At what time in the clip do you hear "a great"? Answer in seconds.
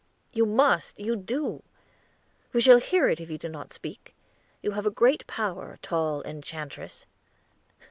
4.87-5.27